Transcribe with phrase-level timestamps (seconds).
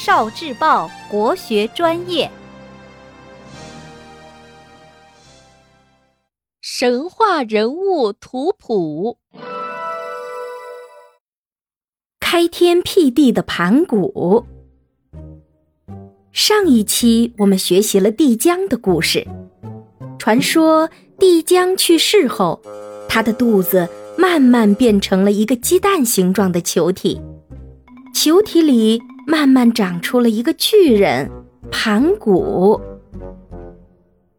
[0.00, 2.30] 少智报国学专业，
[6.60, 9.18] 神话人物图谱。
[12.20, 14.46] 开天辟地的盘古。
[16.30, 19.26] 上一期我们学习了帝江的故事。
[20.16, 20.88] 传说
[21.18, 22.62] 帝江去世后，
[23.08, 27.20] 他的肚子慢慢变成了一个鸡蛋形状的球体，
[28.20, 29.00] 球体里。
[29.28, 31.30] 慢慢长出了一个巨人
[31.70, 32.80] 盘古。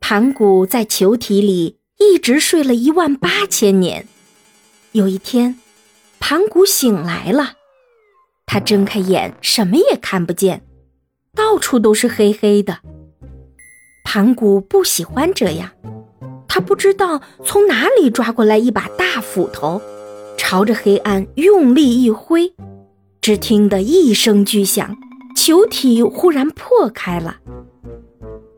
[0.00, 4.08] 盘古在球体里一直睡了一万八千年。
[4.92, 5.60] 有一天，
[6.18, 7.52] 盘古醒来了，
[8.46, 10.62] 他睁开眼，什么也看不见，
[11.34, 12.78] 到处都是黑黑的。
[14.02, 15.70] 盘古不喜欢这样，
[16.48, 19.82] 他不知道从哪里抓过来一把大斧头，
[20.38, 22.54] 朝着黑暗用力一挥。
[23.20, 24.96] 只听得一声巨响，
[25.36, 27.38] 球体忽然破开了。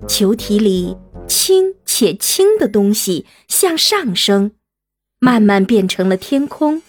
[0.06, 4.52] 球体里轻且轻的东西向上升，
[5.18, 6.82] 慢慢变成了天空；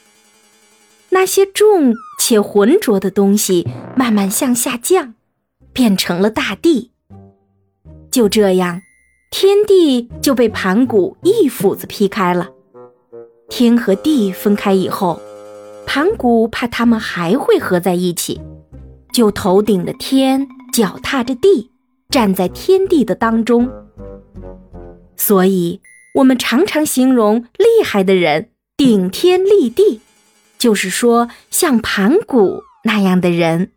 [1.09, 5.15] 那些重且浑浊的东西慢慢向下降，
[5.73, 6.91] 变成了大地。
[8.11, 8.81] 就这样，
[9.31, 12.49] 天地就被盘古一斧子劈开了。
[13.49, 15.19] 天和地分开以后。
[15.85, 18.39] 盘古怕他们还会合在一起，
[19.13, 21.69] 就头顶着天，脚踏着地，
[22.09, 23.69] 站在天地的当中。
[25.17, 25.81] 所以，
[26.15, 30.01] 我们常常形容厉害的人顶天立地，
[30.57, 33.71] 就是说像盘古那样的人。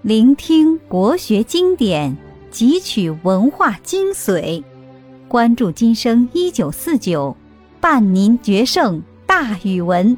[0.00, 2.16] 聆听国学经典，
[2.50, 4.64] 汲取文化精髓，
[5.28, 7.36] 关注今生一九四九，
[7.80, 9.02] 伴您决胜。
[9.32, 10.14] 大语文。